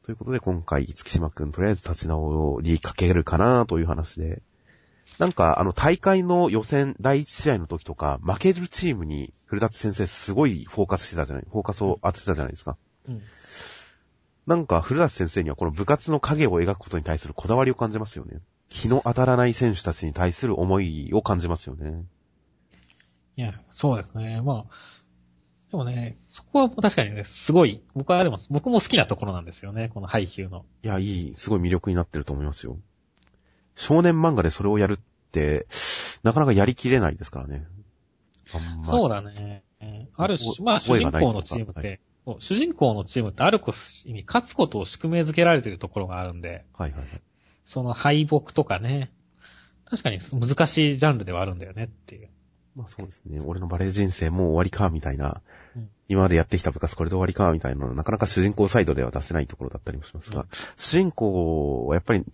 [0.05, 4.41] ということで今回、月島くんとりあえず立ち直りかけるかなという話で、
[5.17, 12.75] なんか、あの、大会の予選、第一試合の時とか、負けるチームに古舘先生すごいフォーカスしてたじゃない、フォーカスを当ててたじゃないですか。
[13.07, 13.21] うん。
[14.47, 18.39] なんか古舘先生にはこの部活の影を描くことに対するこだわりを感じますよね。
[18.69, 22.03] 日の当たらない選手たちに対する思いを感じますよね。
[23.37, 24.41] いや、そうですね。
[24.41, 24.73] まあ、
[25.69, 30.65] でもね、そこは確かにね、すごい、僕はでも、僕も好きなところなんですよね、この配球の。
[30.83, 32.79] いや、いい、すごい魅力になってると思いますよ。
[33.75, 34.99] 少年漫画でそれをやるっ
[35.31, 35.67] て、
[36.23, 37.67] なかなかやりきれないですからね。
[38.85, 39.63] そうだね。
[40.15, 43.61] あるし、まあ主人公のチームって、はい、主人公のチームってある
[44.05, 47.21] 意味勝つことを宿命づけられてるところがあるんで、はいはいはい。
[47.65, 49.11] その敗北とかね、
[49.85, 52.29] 確かに難しいジャンルではあるんだよねっていう。
[52.75, 53.39] まあそうですね。
[53.39, 55.41] 俺のバレー人生もう終わりか、みたいな、
[55.75, 62.31] うん、今までやってきた部活これで終わりか、みたいなのなかなか主人公サイドでは出せないところだったりもしますが、うん、主人公はやっぱり、とい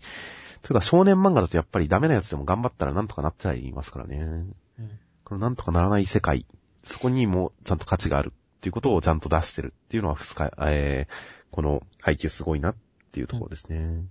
[0.71, 4.17] うか少年漫画だとやっぱりダメなやつでも頑張ったらなんとかなっちゃいますからね。
[4.17, 6.47] うん、このなんとかならない世界、
[6.83, 11.13] そこにもちゃんと価値があるっていうことをちゃんと出してるっていうのは二日、えー、
[11.51, 12.75] この配球すごいなっ
[13.11, 14.05] ていうところですね。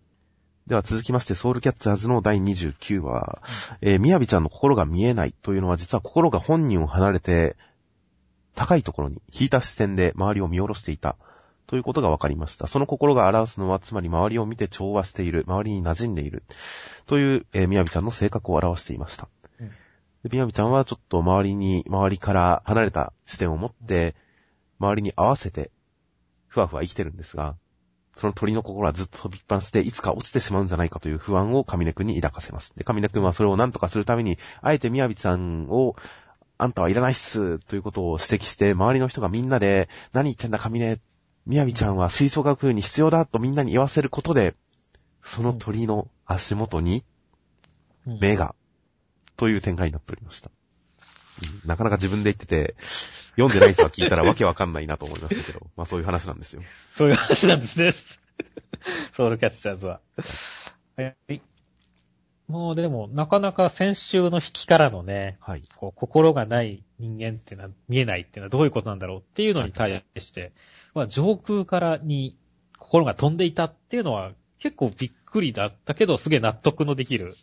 [0.68, 3.42] では続きまして、ソウルキャッチャーズの第29話、
[3.80, 7.56] えー、みやびちゃんの心が見えないというのは実は心が本人を離れて、
[8.54, 11.16] 高いところに引いた視線で周りを見下ろしていた
[11.66, 12.68] ということが分かりました。
[12.68, 16.44] その心が表すのは、つまり周りを見て調和している、周りに馴染んでいる
[17.06, 19.28] という、えー、みやびちゃんの性格を表していました。
[20.24, 24.14] うん、みやびちゃんはちょっと周りに、周りから離れた視点を持って、
[24.80, 25.70] 周りに合わせて、
[26.46, 27.56] ふわふわ生きてるんですが、
[28.16, 32.72] その鳥の心はずっと飛びっぱなしで、いつか落ちてしまうんじゃないかという不安を神根くんに抱かせます。
[32.74, 35.94] で、神根くんはそれを何とかするために、あえてみやびさんを、
[36.58, 40.98] あんたはいらないっす、ということを指摘して、周りの人がみんなで、何言ってんだ神根、
[41.46, 44.56] みやびちゃんは吹奏楽部に必要だとみんなに言わせることで、
[45.22, 47.04] その鳥の足元に、
[48.04, 48.56] 目が、
[49.38, 50.50] という展開になっておりました。
[51.64, 52.74] なかなか自分で言ってて、
[53.36, 56.62] 読んでない人は聞いたらわけわかんないなと思いましたけど、まあそういう話なんですよ。
[56.92, 57.94] そういう話なんですね。
[59.12, 60.00] ソウルキャッチャーズは。
[60.96, 61.40] はい。
[62.48, 70.52] もうでも、なかなか先週の引きからのね、はい、こう心がない人間っていうのは見えないっていうのはどういうことなんだろうっていうのに対して、はい、
[70.94, 72.36] まあ上空からに
[72.78, 77.36] 心が飛んでいたっていうのは結構びっくりだったけど、すげえ納得のできる、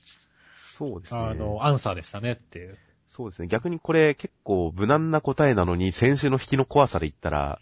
[0.78, 1.22] そうですね。
[1.22, 2.78] あの、アンサーでしたねっていう。
[3.08, 3.48] そうですね。
[3.48, 7.62] 逆にこれ結構無難な答えなのに、先週の引きの怖さで言ったら、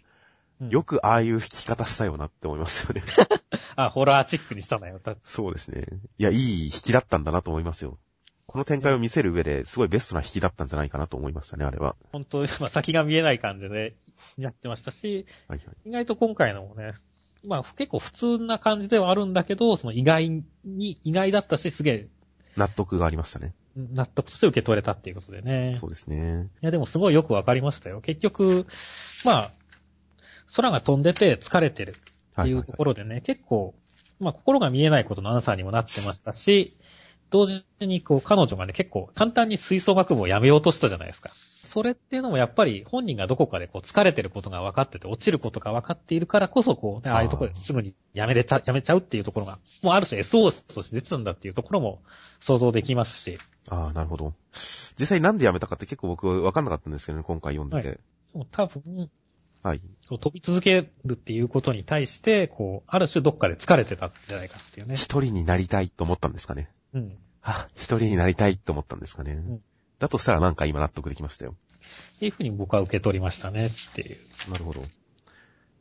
[0.60, 3.02] うん、よくああいう引き方したよなって思いますよね。
[3.76, 5.00] あ、ホラーチックにしたのよ。
[5.22, 5.86] そうですね。
[6.18, 7.98] いや、いい引きだったんだなと思いますよ。
[8.46, 11.94] この展開を見せる上ですごいベストな引きだったんじゃないかなと思いましたね、あれは。
[12.10, 13.94] 本当 まあ先が見えない感じで
[14.38, 16.94] やってましたし、はいはい、意外と今回のもね、
[17.46, 22.08] まあ結構普通な感じではあるんだけど、その意外に、意外だったし、すげえ。
[22.56, 23.54] 納得がありましたね。
[23.76, 25.76] 納得として受け取れたっていうことでね。
[25.78, 26.48] そうですね。
[26.62, 28.00] いや、でもすごいよくわかりましたよ。
[28.00, 28.66] 結局、
[29.24, 29.52] まあ、
[30.54, 31.96] 空が飛んでて疲れてる
[32.40, 33.74] っていうところでね、はいはいはい、結構、
[34.20, 36.76] まあ、心が見えないことのアンサーにもなってましたし、
[37.34, 41.32] 同時にこう、彼女がね、結構簡単に吹奏楽部をやめようとしたじゃないですか。
[41.64, 52.02] それっていうのもやっぱり本人がどこかでこう疲れてることが分かってて、落ちることが分かっているからこそ、こう、ね、ああいうところですぐにやめれちゃ、やめちゃうっていうところが、もうある種 SOS として出てたんだっていうところも
[52.38, 53.40] 想像できますし。
[53.68, 54.34] ああ、なるほど。
[54.96, 57.98] 実際なんでやめたかって結構僕分かんなかったんですけどね、今回読んでて。
[58.32, 59.10] はい、多分、
[59.64, 59.80] はい。
[60.08, 64.94] 飛び続けるっていうことに対して、こう、ある種どっかで疲れてたんじゃないかっていうね。
[64.94, 66.68] 一人になりたいと思ったんですかね。
[66.94, 67.18] うん。
[67.42, 69.32] あ、一人になりたいと思ったんですかね。
[69.32, 69.62] うん。
[69.98, 71.54] だとしたらなんか今納得できましたよ。
[72.16, 74.50] っていうふうに僕は受け取りましたねっていう。
[74.50, 74.84] なるほど。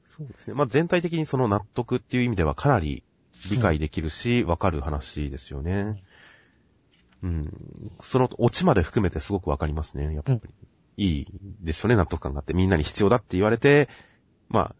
[0.05, 0.53] そうですね。
[0.53, 3.03] まあ、全体的にその納得っていう意味ではかなり
[3.49, 6.03] 理解できるし、わ、うん、かる話ですよね。
[7.23, 7.51] うん。
[8.01, 10.13] そのオチまで含めてすごくわかりますね。
[10.13, 10.39] やっぱり。
[10.43, 10.51] うん、
[10.97, 11.27] いい
[11.61, 12.53] ですよね、納得感があって。
[12.53, 13.87] みんなに必要だって言われて、
[14.49, 14.75] まあ、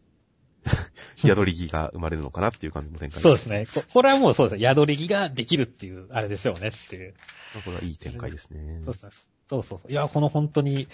[1.17, 3.21] 宿り木が生まれるのかなっていう感じの展開。
[3.21, 3.83] そうですねこ。
[3.93, 4.67] これはもうそうですね。
[4.67, 7.13] 宿り木ができるっていう、あれでしょうねっていう。
[7.63, 8.81] これはいい展開ですね。
[8.85, 9.11] そうそう
[9.49, 9.91] そうそう。
[9.91, 10.87] いや、この本当に、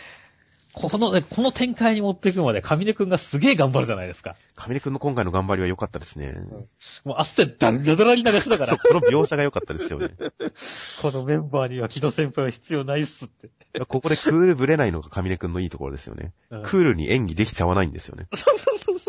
[0.72, 4.36] この、この展開に持っていくまで、カミネ君がすげえ頑張るじゃないですか。
[4.56, 6.28] カミネ君の今回の頑張りは良かったですね。
[6.28, 8.78] うん、もう汗ダラダラに流したから。
[8.78, 10.12] この描写が良かったですよね。
[11.02, 13.50] このメンバーには木戸先輩は必要ないっすって。
[13.88, 16.34] ここでクールぶれないのがカミネ君のいいところですよね。
[16.52, 18.28] うん、クールに演技できちゃわないんですよね。
[18.36, 19.09] そうそうそうそ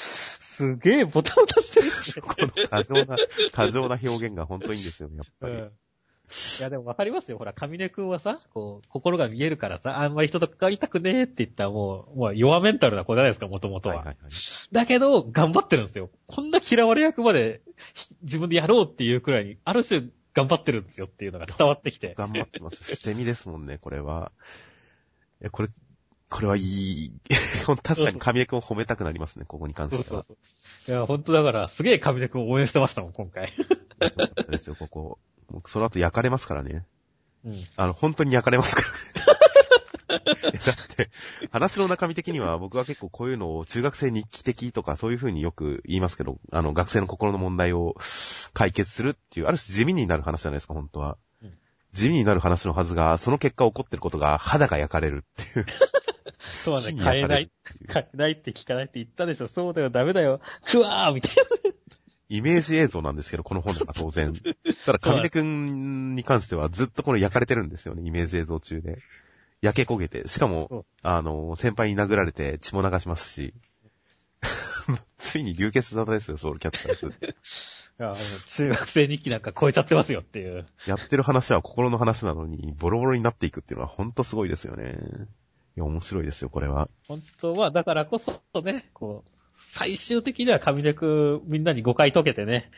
[0.00, 2.34] すげえボタンを出してる、ね。
[2.34, 3.16] この過剰な、
[3.52, 5.54] 過剰な表現が本当にいいんですよね、やっぱり。
[5.54, 5.72] うん
[6.58, 7.38] いやでもわかりますよ。
[7.38, 13.96] ほら、神根くんはさ、こう、心が見えるからさ、あんまり人と関わりたくねえって言ったらもう、もう弱メンタルな子じゃないですか、もともとは。
[13.96, 14.32] はいはいはい。
[14.70, 16.08] だけど、頑張ってるんですよ。
[16.28, 17.62] こんな嫌われ役まで
[18.22, 22.14] 自分でやろうっていうくらいに、ある種頑張ってるんですよっていうのが伝わってきて。
[22.16, 22.96] 頑張ってます。
[22.96, 24.30] 捨て身ですもんね、これは。
[25.40, 25.68] え、これ、
[26.30, 27.12] これはいい、
[27.82, 30.02] 確かに神江くんを褒めたくなりますね、ここに関しては。
[30.04, 30.36] そうそう
[30.86, 30.96] そう。
[30.96, 33.52] いや、ほんとだから、すげえ神出くんを応援してましたもん、今回。
[34.48, 35.18] ですよ、ここ。
[35.50, 36.86] 僕その後焼かれますからね。
[37.44, 37.66] うん。
[37.76, 39.40] あの、本当に焼かれますからね。
[40.10, 41.10] だって、
[41.50, 47.96] 話の中身的には僕は結構こういうのを中学生日記的とかそういう風によく言いますけど、あの、学生の心の問題を
[48.52, 51.52] 解決するっていう、ある種地味になる話じゃないですか、本当はうん。
[51.92, 55.66] 地味になる話のはずが、その結果起こってることが肌が焼かれるっていう。
[56.40, 57.50] そうはね変えない
[57.92, 59.48] 変えないって聞かないって言ったでしょ。
[59.48, 60.40] そうだよ、ダメだよ。
[60.64, 61.42] ふわーみたいな。
[62.28, 64.32] イメージ映像なんですけど、この本が当然。
[64.86, 68.98] ただ、上出くんに関してはずっとこの焼かれてるんですよね、イメージ映像中で。
[69.62, 70.28] 焼け焦げて。
[70.28, 73.52] しかも、あの、先輩に殴られて血も流しますし。
[75.18, 77.08] ついに流血沙汰ですよ、ソウルキャッチャーズ。
[77.08, 78.14] いや、
[78.46, 80.66] 中学生日記なんか超えちゃってますよっていう。
[80.86, 84.96] やってる話は心の話なのに、ボロボロになっていくっていうのはほんとすごいですよね。
[85.80, 86.88] いや、面白いですよ、これは。
[87.08, 89.30] 本当は、だからこそね、こう、
[89.72, 92.70] 最終的には上出くんみんなに誤解解けてね、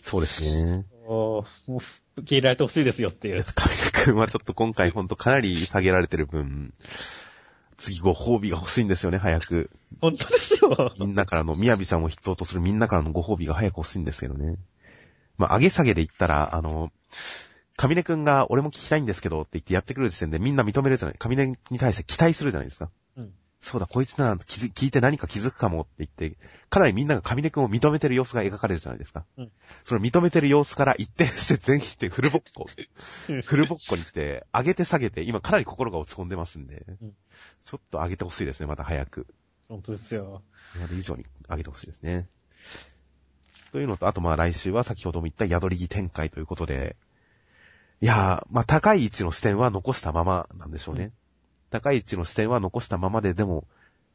[0.00, 0.86] そうですね。
[1.08, 1.74] もう、
[2.16, 3.38] 受け入れられてほしいですよっていう。
[3.38, 6.72] 上出くんはちょっと今回ほんとかなり下げられてる分、
[7.78, 9.70] 次ご褒美が欲しいんですよね、早く。
[10.00, 10.92] 本当ですよ。
[11.00, 14.56] みんなからの、みやびちゃんを筆頭とするみんなからのご褒美が早く欲しいんですけどね。
[15.36, 16.92] まあ、上げ下げで言ったら、あの、
[17.76, 21.16] 上根くんが俺も聞きたいんですけどって言ってやってくる時点でみんな認めるじゃない。
[21.18, 22.90] 上根に対して期待するじゃないですか。
[23.16, 23.32] うん。
[23.60, 26.38] そうだ、こいつなら聞いて何か気づくかもって言って、
[26.70, 29.24] かなりみんなが上根くんを認めてる様子が描かれるじゃないですか。
[29.36, 29.50] うん
[29.84, 32.66] その認めてる様子から一転して全否定 フルボッコ。
[33.44, 37.14] フルボッコに来て、上げて下げて、今かなり心が落ち込んでますんで、うん
[37.64, 39.26] ちょっと上げてほしいですね、また早く。
[39.68, 40.42] 本当ですよ。
[40.74, 42.28] 今まで以上に上げてほしいですね。
[43.72, 46.96] というのと、あとまあ来週は先ほども言った宿り木展開ということで、
[48.00, 51.04] いやー、まあ高い位置の視点は残したままなんでしょうね。
[51.04, 51.12] うん
[51.70, 53.66] 高い位置の視点は残したままで、でも、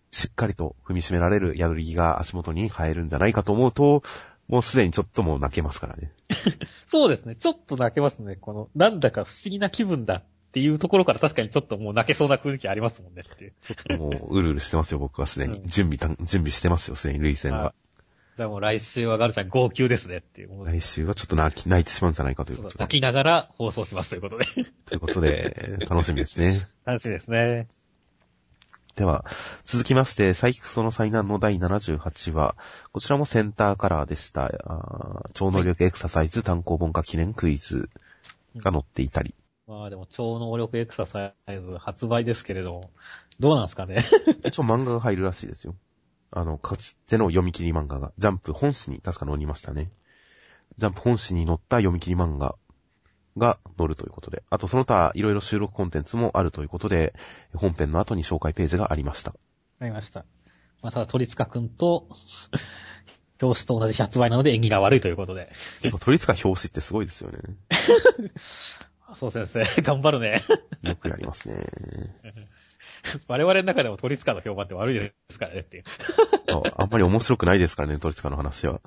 [0.10, 4.04] しっかりと踏みしめられる宿り木が足元に生えるんじゃないかと思うと、
[4.48, 6.12] もうすでにちょっともう泣けますからね。
[6.88, 7.36] そうですね。
[7.36, 8.36] ちょっと泣けますね。
[8.36, 13.54] この、なんだか不思議な気分だっていうところから確かにちょっともう泣けそうな雰囲気ありますもんねっていう。
[13.62, 15.60] ちょっともう、うるうるしてますよ、僕はすでに。
[15.60, 17.74] うん準備準備してますよ、すでに、類戦は。
[18.42, 20.66] じゃあもう来週はガルちゃん号泣ですねっていう。
[20.66, 22.76] 来週はちょっと泣き、 泣いてしまうんじゃないかということで。
[22.80, 24.46] 泣きながら放送しますということで。
[24.88, 26.68] ということで、楽しみですね。
[26.84, 27.68] 楽しみですね。
[28.96, 29.26] では、
[29.62, 32.56] 続きまして、サイキクソの災難の第78話。
[32.92, 34.50] こちらもセンターカラーでした。
[35.36, 37.92] 超能力エクササイズ単行本化記念クイズ
[38.56, 39.36] が載っていたり。
[39.68, 42.90] まあでも超能力エクササイズ発売ですけれども、
[43.40, 44.04] どうなんですかね。
[44.44, 45.76] 一応漫画が入るらしいですよ。
[46.32, 49.92] あの、かつての読み切り漫画が、ジャンプ本誌に確か載りましたね。
[50.78, 52.56] ジャンプ本誌に載った読み切り漫画
[53.38, 54.44] が載るということで。
[54.50, 57.14] あとその他、いろいろ収録コンテンツもあるということで、
[57.54, 59.34] 本編の後に紹介ページがありました。
[59.80, 60.26] ありました。
[60.82, 62.08] まあただ鳥塚くんと、
[63.42, 65.52] 表紙と同じ発売なので縁起が悪いということで。
[65.82, 67.40] 結構鳥塚表紙ってすごいですよね。
[69.20, 70.44] そう先生、頑張るね。
[70.84, 71.66] よくやりますね。
[73.28, 75.84] 我々の中でも鳥塚の評判って悪いですからねっていう。
[76.50, 78.82] ああんまり面白くないですからね、鳥塚の話は。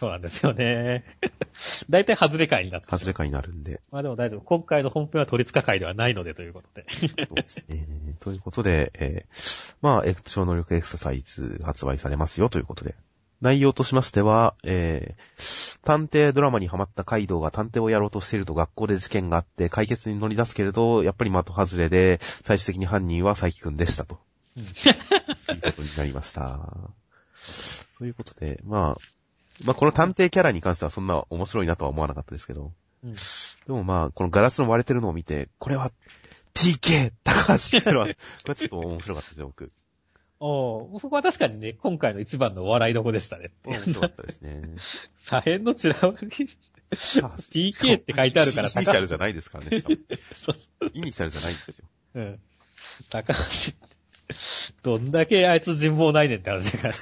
[0.00, 1.04] そうなんですよね。
[1.90, 3.82] 大体外れ会になって外れ会になるんで。
[3.92, 4.40] まあでも大丈夫。
[4.40, 6.86] 今回の本編は鳥塚会ではないのでということで。
[6.88, 7.86] そうですね。
[8.18, 12.94] ということで、えーまあ、エク超能力エクササイズ発売されますよということで。
[13.40, 24.18] 内容としましては、えー探偵ドラマにハマったカイドウが探偵をやろうとしていると学校で事件があって解決に乗り出すけれど、やっぱり的外れで、最終的に犯人は佐伯くんでしたと。
[24.56, 24.72] うんいう
[25.62, 26.60] ことになりました。
[27.98, 28.96] ということで、まあ、
[29.64, 32.72] まあこの探偵キャラに関してはそんな面白いなとは思わなかったですけど、
[33.04, 33.18] うんで
[33.68, 35.90] もまあ、このガラスの割れてるのを見て、これは
[36.54, 37.12] TK!
[37.24, 38.06] 高橋っていうのは、
[38.44, 39.72] これちょっと面白かったですよ、僕。
[40.40, 43.50] おーそこは確かにね、今回の一番の笑いどこでしたね。
[43.64, 44.62] 面白かったですね。
[45.22, 46.58] 左辺のチラ割り。
[46.92, 49.96] TK って書いてあるからイニシャルじゃないですからね、しかも
[50.34, 51.84] そうイニシャルじゃないんですよ。
[52.14, 52.40] うん。
[53.10, 53.90] 高橋って、
[54.82, 56.98] どんだけあいつ人望ないねんって話だからね。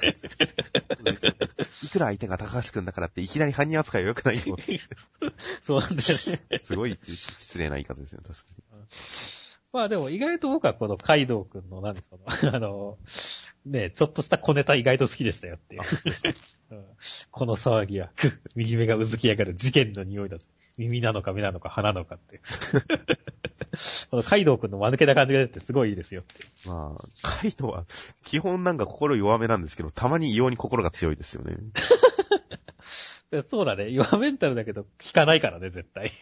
[1.82, 4.58] いくら相手が高橋くんだからっていきなり犯人扱いは良くないよ。
[5.62, 5.98] そうなんだよ
[6.50, 6.58] ね。
[6.58, 8.78] すごい失礼な言い方ですよ、確かに。
[9.72, 12.98] まあでも意外と僕はこのカイドウくんの、なんですか あの、
[13.66, 15.82] ね、ちょっとした小ネタ意外と好きでしたよっていう。
[16.70, 16.84] うん
[17.30, 20.46] この騒ぎは、く右目がうずき上がる事件の匂いだぞ。
[20.76, 22.40] 耳なのか目なのか鼻なのかって。
[24.10, 26.44] このカイドウくんの間抜けた感じが出てすごいいいですよって。
[26.68, 27.84] まあ、カイトは、
[28.24, 31.56] 基本なんか心弱めなんですけど、たまに異様に心が強いですよね。
[33.30, 33.92] でそうだね。
[33.92, 36.12] 弱メンタルだけど、効かないからね、絶対。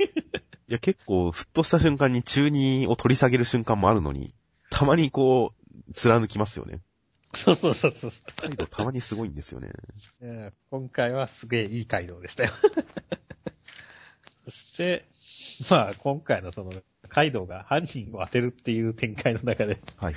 [0.69, 4.35] いや、結構、ふっとした瞬間に中二を取り下げる瞬間もあるのに、
[4.71, 5.53] たまにこ
[5.89, 6.81] う、貫きますよね。
[7.35, 8.13] そうそうそうそう。
[8.37, 9.71] カイドウたまにすごいんですよね。
[10.21, 12.53] えー今回はすげえいい街道でしたよ。
[14.45, 15.05] そして、
[15.71, 16.73] まあ今回のその、
[17.09, 20.15] カイドウが犯人を当てるっていう展開の中で、はい。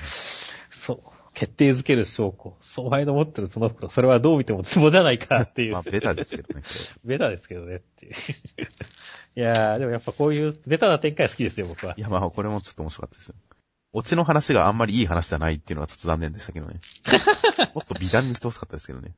[0.72, 5.74] そう、決定づける証拠、お前の持ってるその袋、それはどう見てもツボじゃないかっていう。
[5.74, 6.68] まあ、ベタですけどね、こ
[7.06, 8.16] ベタですけどねっていう。
[9.36, 12.02] いやー、でもやっぱこういうベタな展開好きですよ、僕はれ。
[12.02, 12.02] い。
[12.02, 13.36] や、まあ、これもちょっと面白かったですよ。
[13.92, 16.80] オチの話があんまりいい話じゃないっていうのはちょっと残念でしたけどね。
[17.74, 19.16] もっと美談にしてほしかったですけどね。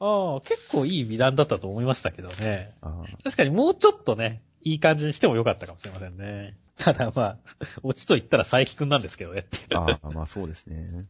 [0.00, 2.74] ああ、結構いい美談だったと思いましたけどね。
[3.22, 6.56] 確かにもうちょっとね、いい感じにしてもよかったかもしれませんね。
[6.76, 7.38] ただまあ、
[7.82, 9.46] オチと言ったら佐伯くんなんですけどね。
[9.74, 11.06] あー、まあそうですね。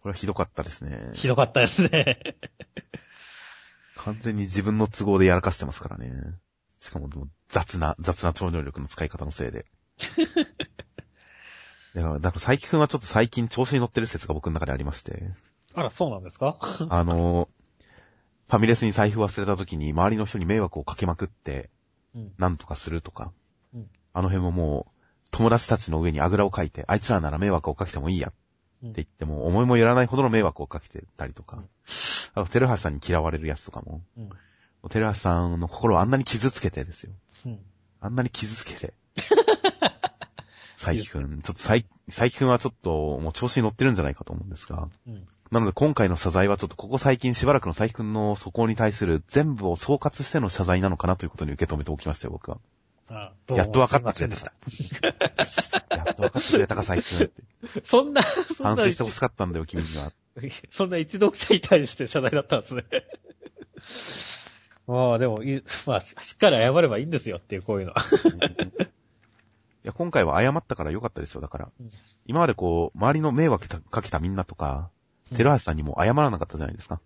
[0.00, 1.12] これはひどかったですね。
[1.14, 2.36] ひどかったですね。
[3.96, 6.12] 完全に自分の都合でやらかしてますからね。
[6.80, 7.08] しかも
[7.48, 9.66] 雑な、雑な超能力の使い方のせいで。
[11.94, 15.32] だから、だから佐伯くんはちょっと最近調子に乗ってる説が僕の中でありまして。
[15.74, 16.58] あら、そうなんですか？
[16.90, 17.48] あの、
[18.48, 21.70] ファミレスに財布忘れた時に周りの人に迷惑をかけまくって、
[22.14, 22.32] うん。
[22.38, 23.32] なんとかするとか。
[23.74, 24.92] うんあの辺ももう、
[25.30, 28.32] 友達たちの上にあぐらをかいて、あいつらなら迷惑をかけてもいいや
[28.82, 31.62] うんって言っても、思いもよらないほどの迷惑をかけてたりとか。
[32.34, 34.02] あの、テルハシさんに嫌われるやつとかも。
[34.16, 34.30] うん。
[34.90, 37.12] テルハシさんの心をあんなに傷つけてですよ。
[37.46, 37.58] うん。
[38.00, 38.94] あんなに傷つけて。
[40.80, 44.88] 佐伯くん、ちょっと佐伯くんはちょっともう調子に乗ってるんじゃないかと思うんですが。
[45.06, 45.26] うん。
[45.50, 52.58] なので今回の謝罪はちょっとここ最近しばらくの佐伯くんの素行に対する全部を総括しての謝罪なのかなということに受け止めておきましたよ、僕は。
[53.10, 54.52] あどうもやっと分かってくれた
[55.96, 57.80] やっと分かってくれたか、佐伯くんって。
[57.80, 57.80] た。
[57.88, 60.12] そんな、そんな反省してほしかったんだよ、君には。
[60.70, 62.84] そんな一読者に対して謝罪だったんですね。
[64.92, 65.40] まあでも
[65.86, 68.02] まあししっかり謝ればいいんですよっていうこういうのは。
[68.02, 71.90] いや、今回は謝ったから良かったですよ、だからうん。
[72.26, 74.90] 今までこう、周りの迷惑かけたみんなとか、
[75.34, 77.00] テルハシさんにも謝らなかったじゃないですか。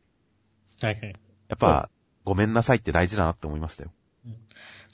[0.80, 1.16] はいはい。
[1.48, 1.90] やっぱ、
[2.24, 3.92] ごめんなさいって大事だなって思いましたよ。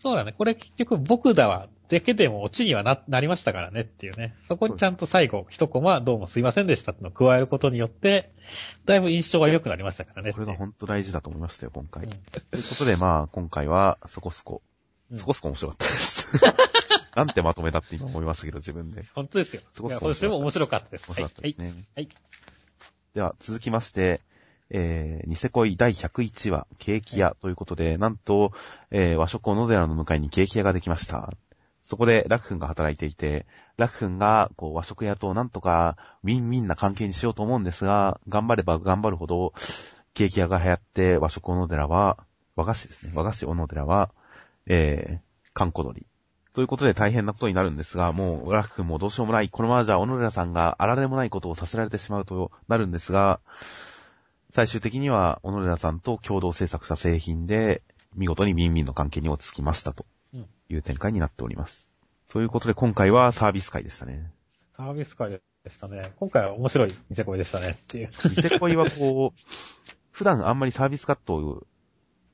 [0.03, 0.33] そうだね。
[0.33, 1.69] これ結局僕だわ。
[1.89, 4.35] だけでもオチにはな、なりましたからねっていうね。
[4.47, 8.31] そこにちゃんと最後、一コマどうもすいませんでしたってのを加えることによって、
[8.85, 10.33] だいぶ印象が良くなりましたからね。
[10.35, 12.05] これが本当大事だと思いましたよ、今回。
[12.05, 12.17] うんと
[12.57, 14.61] いうことで、まあ、今回は、そこそこ、
[15.11, 16.33] うんそこそこ面白かったです。
[17.17, 19.05] なんてまとめだって今思いましたけど、自分で。
[19.15, 19.63] 本当ですよ。
[19.73, 21.09] そこそこ面白かったです。
[21.09, 21.75] 面白かったですね。
[21.97, 22.09] はい。
[23.15, 24.21] では、続きまして、
[24.71, 28.53] えー、ニセ恋第101話、ケーキ屋ということで、なんと、
[28.91, 31.33] えー、和食小野寺の向かいにケーキ屋ができました。
[31.83, 33.47] そこで、ラク君が働いていて、
[33.79, 39.55] ラク君が、こう、和食屋となんとか、ウィンウィンな関係にしようと思うんですが、頑張れば頑張るほど、
[40.13, 42.19] ケーキ屋が流行って、和食小野寺は、
[42.57, 43.13] 和菓子ですね。
[43.15, 44.11] 和菓子小野寺は、
[44.67, 46.07] えー、観光鳥。
[46.53, 53.41] ということで大変なことになるんですが、もう、ラク君もどうしようもない、このままじゃ小野寺さんがあられもないことをさせられてしまうとなるんですが、
[54.53, 57.83] 最終的には、小野寺さんと共同制作した製品で、
[58.15, 61.93] 見事にウィンウィンの関係に落ち着きましたとうんいう展開になっております。
[62.29, 64.33] ということで、今回はサービス会でしたね。
[64.77, 66.13] サービス会でしたね。
[66.17, 68.11] 今回は面白い店恋でしたねっていう。
[68.25, 69.41] ニセ恋はこう、
[70.11, 71.67] 普段あんまりサービスカットを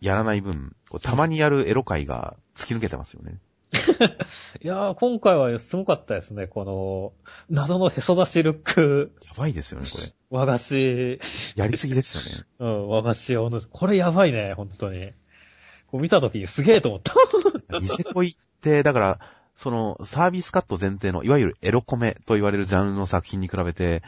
[0.01, 3.41] やらない分、たまにやるエロ会が突き抜けてますよね。
[4.63, 6.47] いやー、今回はすごかったですね。
[6.47, 7.13] この、
[7.51, 10.13] 謎のへそ出しルック、やばいですよね、これ。
[10.35, 11.21] 和菓子、
[11.55, 12.47] やりすぎですよね。
[12.59, 15.13] うん、和菓子用の、これやばいね、本当に。
[15.87, 17.15] こう見たときにすげえと思った。
[17.79, 19.21] ニセ恋って、だから、
[19.55, 24.03] その、サービスカット前提の、いわゆるエロコメと言われるジャンルの作品に比べて、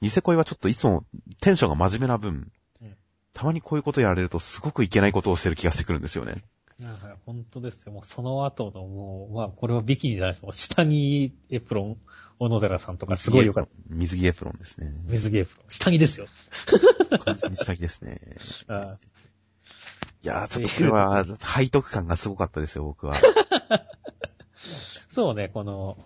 [0.00, 1.04] ニセ恋はちょっといつも
[1.40, 2.96] テンションが真面目な分、うん
[3.32, 6.42] たまにこういうことやられるとすごくいけないことをしてる気がしてくるんですよね。
[6.80, 7.92] なんか本当ですよ。
[7.92, 11.96] もうその後のもう、まあこれはビキニじゃないですもう下着エプロン、
[12.40, 13.70] 小野寺さんとかすごいよかった。
[13.90, 14.90] 水着エプロンですね。
[15.08, 15.66] 水着エプロン。
[15.68, 16.26] 下着ですよ。
[17.26, 18.18] 完全に下着ですね。
[18.66, 18.96] あ
[20.22, 23.14] いやー、ちょっとこれは、背徳感がすごかったですよ、僕は。
[25.10, 25.98] そうね、この、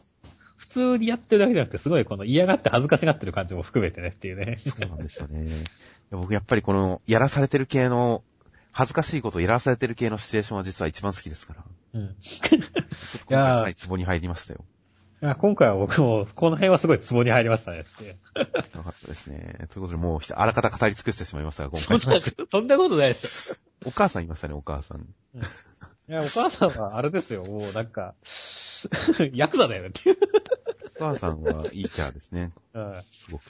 [0.59, 4.57] 普通にやってるだけじゃなくて、すごいこの嫌がって恥ずかしがってる感じも含めてねっていうね。
[4.59, 5.63] そうなんですよね。
[6.11, 8.25] 僕やっぱりこの、やらされてる系の、
[8.73, 11.65] 恥ずかしいことをやらされてる系のシチュエーションは実は一番好きですから。
[11.93, 12.17] うん。
[12.21, 12.61] ちょっ
[13.21, 14.65] と今回かなりツボに入りましたよ。
[15.25, 18.09] いや今回は僕も、この辺はすごいツボに入りましたねって。
[18.77, 19.55] よかったですね。
[19.71, 23.57] ということで、もう、あらかた語り尽くしてしまいましたが、 今回そんな、そんなことないですよ。
[23.87, 25.01] お母さんいましたね、お母さん。
[25.01, 28.15] いや、お母さんはあれですよ、もうなんか、
[29.33, 30.19] ヤクザだよねっていう。
[31.01, 32.53] お母さんはいいキャラですね。
[32.75, 33.03] うん。
[33.17, 33.45] すごく。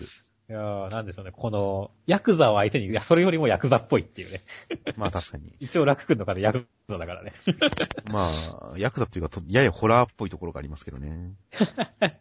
[0.50, 4.42] いやーなんでしょうね、この、ヤクザを相手に、いや、それよりもヤクザっぽいっていうね。
[4.96, 5.54] まあ確かに。
[5.60, 7.32] 一応楽君の中でヤクザだからね。
[8.04, 11.32] まあ、ヤクザっていうか、とややホラーっぽいところがありますけどね。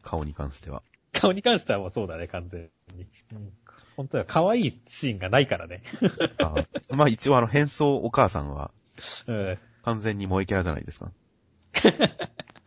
[0.02, 0.84] 顔に関しては。
[1.12, 3.08] 顔に関してはもうそうだね、完全に。
[3.34, 3.54] うん、
[3.98, 5.84] 本当は可愛いシーンがないからね。
[6.40, 6.56] あ
[6.96, 8.72] まあ一応あの変装お母さんは
[9.28, 9.60] うん。
[9.82, 11.12] 完全に萌えキャラじゃないですか。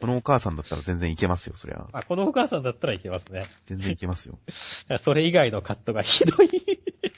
[0.00, 1.86] このお母さんだったら全然いけますよ、そりゃ。
[1.92, 3.46] あ、このお母さんだったらいけますね。
[3.64, 4.38] 全然いけますよ。
[5.00, 6.48] それ以外のカットがひどい。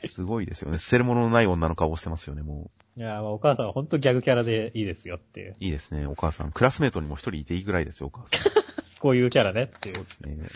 [0.06, 0.78] すごいですよね。
[0.78, 5.52] 捨てるもののない女の顔をしてますよね、もいや、まあお母さんは本当ギャグキャラでいいですよっていう。
[5.52, 5.56] う。
[5.60, 6.52] いいですね、お母さん。
[6.52, 8.40] クラスメートにも一人いていいぐらいですよ、お母さん。
[9.00, 10.10] こういうキャラねっていうそうで。
[10.10, 10.48] すね。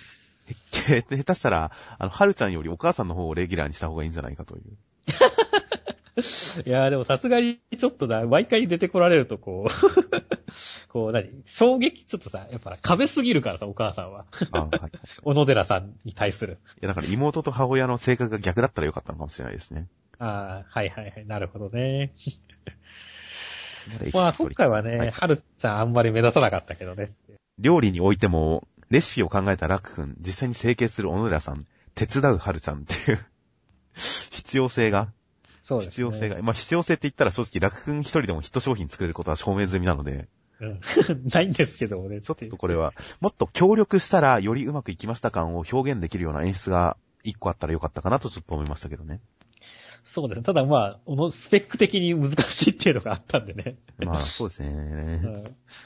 [1.13, 4.63] 下手したら、あの、はるちゃんよりお母さんの方をレギュラーにした方がいいんじゃないかという。
[6.67, 9.71] いやーでもさすがにちょっとな、毎回出てこられるとこう、
[10.89, 11.29] こう何？
[11.47, 14.27] 衝撃ちょっとさ、やっぱ壁すぎるからさ、お母さんは。
[14.53, 14.71] あはい。
[14.71, 14.79] い
[15.23, 16.59] 小野寺さんに対する。
[16.81, 19.89] や、だから妹と母親の性格が逆だったらよかったのかもしれないですね。
[20.19, 21.27] ああ、はいはいはい。
[21.27, 22.13] なるほどね。
[24.13, 27.13] まあ今回はね、はいはるちゃんあんまり目立たなかったけどね。
[27.59, 33.27] 料理においても、レシピを考えたラク君、実際に成形する小野寺さん、手伝うはるちゃんっていう、
[33.95, 35.13] 必要性が、
[35.65, 35.91] そうです、ね。
[35.91, 40.29] 必要性が、まあ必要性って言ったら正直ラク君一人でもヒット商品作れることは証明済みなので、
[40.63, 40.81] うん。
[41.33, 42.21] ないんですけどもね。
[42.21, 49.21] ちょっとこれは、もっと協力したらよりうまくいきました感を表現できるような演出が一個あったらよかったかなとちょっと思いましたけどね。
[50.05, 50.45] そうですね。
[50.45, 53.77] ただまあ、このスペック的に難しいっていうのがあったんでね。
[53.99, 55.17] まあそうですうね。
[55.17, 55.45] ん。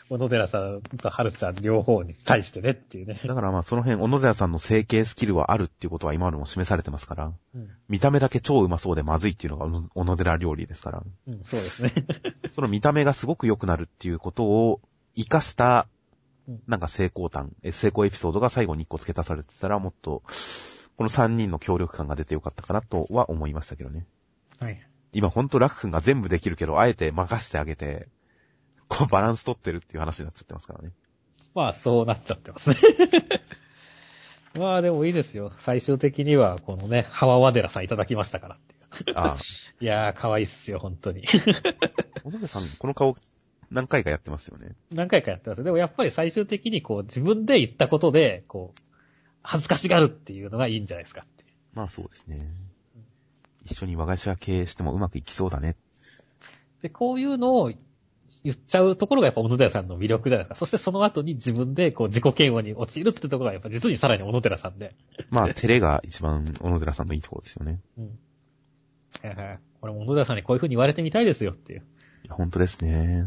[0.09, 3.21] 小野寺さんとはるちゃん両方に対してねっていうね。
[3.25, 7.69] だからまあその辺、小野寺さんの整形スキルはあるっていうことは今までも示されてますから、うん。
[7.89, 11.93] 見た目だけ超うまそうでまずいっていうのが小野寺料理ですから、うん、そうですね。
[12.55, 14.81] その見た目がすごく良くなるっていうことを
[15.17, 15.89] 活かした
[16.49, 20.23] うん、なんか成功談、え成功エピソードが最後に一個付け足されてたらもっと、
[20.97, 24.07] この3人の協力感が出てよかったかなとは思いましたけどね。
[24.61, 24.81] はい。
[25.13, 28.09] 今ほんとラク君が全部できるけど、あえて任せてあげて、
[28.89, 30.93] こうバランス取ってるっていう話になっちゃってますからね。
[31.55, 32.77] まあ、そうなっちゃってますね。
[34.55, 35.51] まあ、でもいいですよ。
[35.59, 38.76] 最終的には、このね、ハワワデラさんいただきましたからって。
[39.15, 39.37] ああ。
[39.81, 41.27] いやー、可愛いっすよ、本当に。
[42.25, 43.15] 小野寺さん、この顔
[43.71, 44.77] 何回かやってますよね。
[44.91, 45.65] 何回かやってます。
[45.65, 48.81] でもやっぱり最終的にこう、自分で言ったことで、こう、
[49.43, 51.45] 恥ずかしがるっていうのがいいんじゃないですかって。
[51.73, 52.51] まあそうですね。
[53.65, 55.77] 一緒に和菓子屋経営してもうまくいきそうだね。
[56.83, 57.73] で、こういうのを
[58.45, 60.55] 言っちゃうところがやっぱ小野寺さんの魅力じゃないですか。
[60.55, 64.95] そしてその後に自分でこう自己嫌悪に陥るってところがやっぱ実にさらに小野寺さんで。
[65.31, 67.81] まあ、照れが一番小野寺さんのいいところですよね。
[67.99, 68.19] うん。
[69.23, 69.59] はいはい。
[69.81, 71.81] これも野田さんにこういう風に言われてみたいですよっていう。
[72.25, 73.27] いや本当ですね。